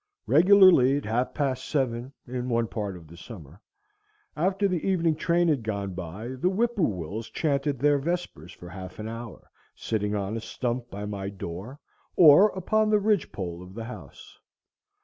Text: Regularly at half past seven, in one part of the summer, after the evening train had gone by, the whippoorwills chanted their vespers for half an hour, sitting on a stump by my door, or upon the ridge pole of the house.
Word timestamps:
Regularly 0.25 0.97
at 0.97 1.05
half 1.05 1.35
past 1.35 1.63
seven, 1.63 2.11
in 2.25 2.49
one 2.49 2.65
part 2.65 2.97
of 2.97 3.05
the 3.05 3.15
summer, 3.15 3.61
after 4.35 4.67
the 4.67 4.83
evening 4.83 5.15
train 5.15 5.47
had 5.47 5.61
gone 5.61 5.93
by, 5.93 6.29
the 6.29 6.49
whippoorwills 6.49 7.29
chanted 7.29 7.77
their 7.77 7.99
vespers 7.99 8.51
for 8.51 8.69
half 8.69 8.97
an 8.97 9.07
hour, 9.07 9.51
sitting 9.75 10.15
on 10.15 10.35
a 10.35 10.41
stump 10.41 10.89
by 10.89 11.05
my 11.05 11.29
door, 11.29 11.79
or 12.15 12.49
upon 12.55 12.89
the 12.89 12.97
ridge 12.99 13.31
pole 13.31 13.61
of 13.61 13.75
the 13.75 13.83
house. 13.85 14.39